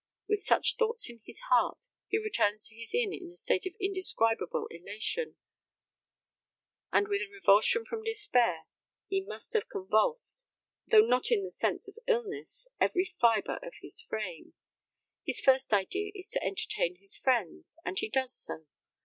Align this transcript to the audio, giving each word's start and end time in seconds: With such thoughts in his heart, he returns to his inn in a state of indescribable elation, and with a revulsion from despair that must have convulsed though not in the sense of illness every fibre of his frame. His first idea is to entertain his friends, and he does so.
With 0.27 0.41
such 0.41 0.77
thoughts 0.77 1.11
in 1.11 1.21
his 1.27 1.41
heart, 1.41 1.85
he 2.07 2.17
returns 2.17 2.63
to 2.63 2.75
his 2.75 2.91
inn 2.91 3.13
in 3.13 3.29
a 3.29 3.35
state 3.35 3.67
of 3.67 3.75
indescribable 3.79 4.65
elation, 4.71 5.35
and 6.91 7.07
with 7.07 7.21
a 7.21 7.27
revulsion 7.27 7.85
from 7.85 8.03
despair 8.03 8.65
that 9.11 9.25
must 9.27 9.53
have 9.53 9.69
convulsed 9.69 10.49
though 10.87 11.05
not 11.05 11.29
in 11.29 11.43
the 11.43 11.51
sense 11.51 11.87
of 11.87 11.99
illness 12.07 12.67
every 12.79 13.05
fibre 13.05 13.59
of 13.61 13.75
his 13.83 14.01
frame. 14.01 14.55
His 15.23 15.39
first 15.39 15.71
idea 15.71 16.11
is 16.15 16.31
to 16.31 16.43
entertain 16.43 16.95
his 16.95 17.15
friends, 17.15 17.77
and 17.85 17.99
he 17.99 18.09
does 18.09 18.33
so. 18.33 18.65